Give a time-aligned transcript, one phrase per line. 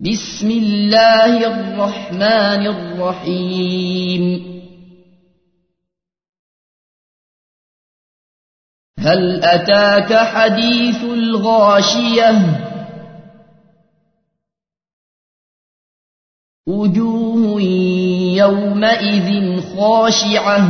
[0.00, 4.24] بسم الله الرحمن الرحيم.
[8.98, 12.32] هل أتاك حديث الغاشية؟
[16.66, 17.60] وجوه
[18.40, 20.62] يومئذ خاشعة.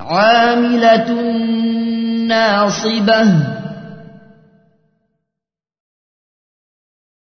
[0.00, 1.22] عاملة
[2.26, 3.59] ناصبة.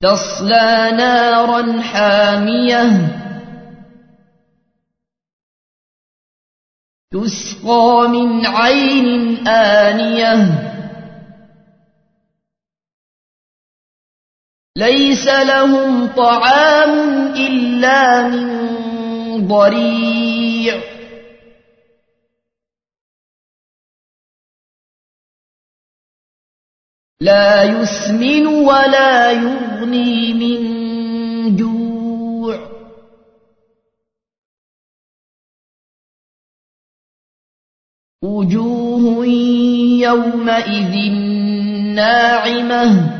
[0.00, 2.82] تصلى نارا حامية.
[7.12, 10.62] تسقى من عين آنية.
[14.76, 16.92] ليس لهم طعام
[17.36, 20.95] إلا من ضريع.
[27.20, 32.76] لا يسمن ولا يغني من جوع.
[38.22, 39.26] وجوه
[40.00, 41.12] يومئذ
[41.94, 43.16] ناعمة.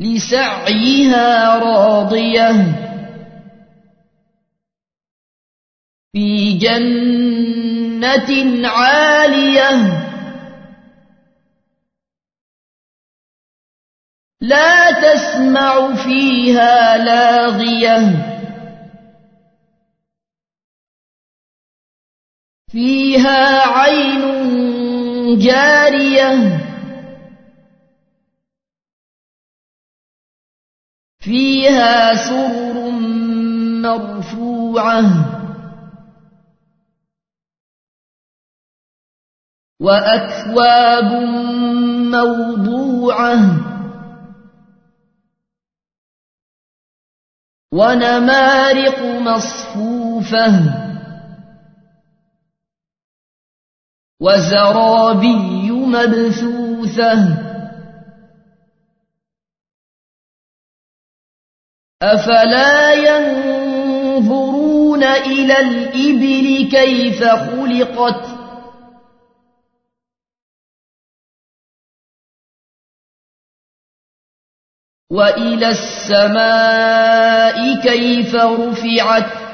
[0.00, 2.84] لسعيها راضية.
[6.12, 7.53] في جنة
[8.66, 9.70] عالية.
[14.40, 18.34] لا تسمع فيها لاغية.
[22.72, 24.22] فيها عين
[25.38, 26.60] جارية.
[31.20, 32.90] فيها سرر
[33.82, 35.33] مرفوعة.
[39.84, 41.12] وأكواب
[42.14, 43.36] موضوعة.
[47.72, 50.50] ونمارق مصفوفة.
[54.20, 57.38] وزرابي مبثوثة.
[62.02, 63.44] أفلا ينظرون
[65.04, 68.33] إلى الإبل كيف خلقت؟
[75.10, 79.44] وإلى السماء كيف رفعت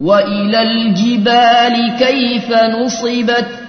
[0.00, 3.62] وإلى الجبال كيف نصبت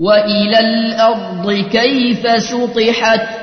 [0.00, 3.40] وإلى الأرض كيف سطحت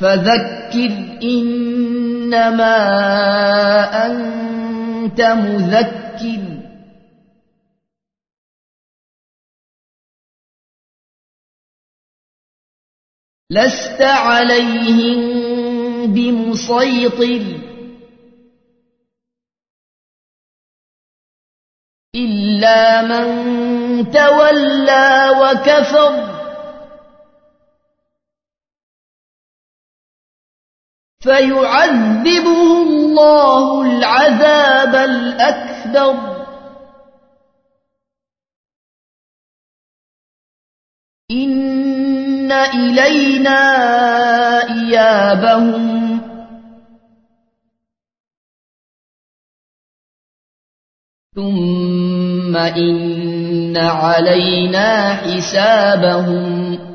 [0.00, 0.92] فذكر
[1.22, 2.76] إنما
[5.04, 6.60] أنت مذكر.
[13.50, 15.20] لست عليهم
[16.14, 17.44] بمسيطر.
[22.14, 26.40] إلا من تولى وكفر.
[31.20, 36.46] فيعذبه الله العذاب الأكبر.
[41.30, 43.60] إن إلينا
[44.68, 46.20] إيابهم.
[51.34, 56.89] ثم إن علينا حسابهم.